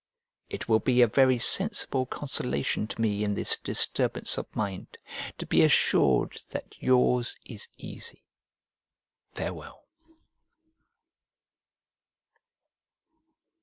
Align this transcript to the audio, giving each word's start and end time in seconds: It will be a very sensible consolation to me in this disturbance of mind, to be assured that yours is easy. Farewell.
It 0.49 0.67
will 0.67 0.79
be 0.79 1.03
a 1.03 1.07
very 1.07 1.37
sensible 1.37 2.07
consolation 2.07 2.87
to 2.87 2.99
me 2.99 3.23
in 3.23 3.35
this 3.35 3.55
disturbance 3.55 4.35
of 4.35 4.47
mind, 4.55 4.97
to 5.37 5.45
be 5.45 5.61
assured 5.61 6.39
that 6.49 6.73
yours 6.79 7.35
is 7.45 7.67
easy. 7.77 8.23
Farewell. 9.33 9.85